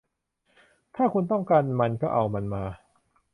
[0.95, 2.63] ถ้าคุณต้องการมันก็เอามันมา